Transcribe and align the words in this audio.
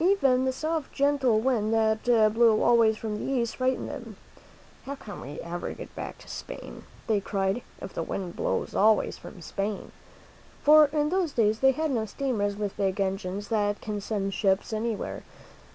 Even 0.00 0.46
the 0.46 0.52
soft, 0.54 0.94
gen 0.94 1.18
tle 1.18 1.40
wind 1.40 1.74
that 1.74 2.02
blew 2.32 2.62
always 2.62 2.96
from 2.96 3.16
the 3.18 3.32
east 3.34 3.56
fright 3.56 3.78
ened 3.78 3.86
them." 3.88 4.16
How 4.86 4.94
can 4.94 5.20
we 5.20 5.38
ever 5.40 5.74
get 5.74 5.94
back 5.94 6.16
to 6.20 6.26
Spain," 6.28 6.84
they 7.06 7.20
cried, 7.20 7.60
"if 7.78 7.92
the 7.92 8.02
wind 8.02 8.34
blows 8.34 8.74
always 8.74 9.16
away 9.16 9.20
from 9.20 9.42
Spain?" 9.42 9.92
For 10.62 10.86
in 10.86 11.10
those 11.10 11.32
days 11.34 11.58
they 11.60 11.72
had 11.72 11.90
no 11.90 12.06
steamers, 12.06 12.56
with 12.56 12.78
big 12.78 12.98
engines 12.98 13.48
that 13.48 13.82
can 13.82 14.00
send 14.00 14.32
ships 14.32 14.72
anywhere. 14.72 15.22